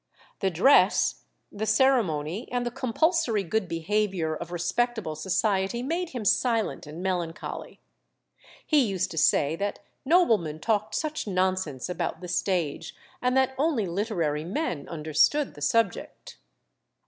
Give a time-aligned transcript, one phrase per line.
[0.39, 6.87] The dress, the ceremony, and the compulsory good behaviour of respectable society made him silent
[6.87, 7.81] and melancholy.
[8.65, 13.85] He used to say that noblemen talked such nonsense about the stage, and that only
[13.85, 16.37] literary men understood the subject.